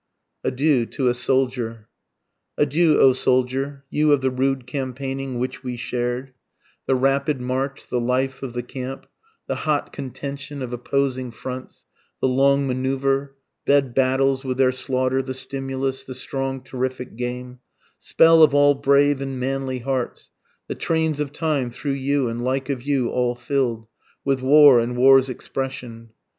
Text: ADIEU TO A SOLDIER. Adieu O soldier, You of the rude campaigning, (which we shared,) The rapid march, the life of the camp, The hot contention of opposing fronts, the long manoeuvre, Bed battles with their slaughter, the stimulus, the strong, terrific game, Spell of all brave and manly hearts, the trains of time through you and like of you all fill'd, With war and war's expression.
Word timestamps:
ADIEU 0.43 0.87
TO 0.87 1.09
A 1.09 1.13
SOLDIER. 1.13 1.87
Adieu 2.57 2.99
O 2.99 3.13
soldier, 3.13 3.85
You 3.91 4.13
of 4.13 4.21
the 4.21 4.31
rude 4.31 4.65
campaigning, 4.65 5.37
(which 5.37 5.63
we 5.63 5.77
shared,) 5.77 6.33
The 6.87 6.95
rapid 6.95 7.39
march, 7.39 7.85
the 7.87 7.99
life 7.99 8.41
of 8.41 8.53
the 8.53 8.63
camp, 8.63 9.05
The 9.47 9.57
hot 9.57 9.93
contention 9.93 10.63
of 10.63 10.73
opposing 10.73 11.29
fronts, 11.29 11.85
the 12.19 12.27
long 12.27 12.65
manoeuvre, 12.65 13.29
Bed 13.65 13.93
battles 13.93 14.43
with 14.43 14.57
their 14.57 14.71
slaughter, 14.71 15.21
the 15.21 15.35
stimulus, 15.35 16.03
the 16.03 16.15
strong, 16.15 16.61
terrific 16.63 17.15
game, 17.15 17.59
Spell 17.99 18.41
of 18.41 18.55
all 18.55 18.73
brave 18.73 19.21
and 19.21 19.39
manly 19.39 19.77
hearts, 19.81 20.31
the 20.67 20.73
trains 20.73 21.19
of 21.19 21.31
time 21.31 21.69
through 21.69 21.91
you 21.91 22.27
and 22.27 22.43
like 22.43 22.71
of 22.71 22.81
you 22.81 23.09
all 23.09 23.35
fill'd, 23.35 23.85
With 24.25 24.41
war 24.41 24.79
and 24.79 24.97
war's 24.97 25.29
expression. 25.29 26.09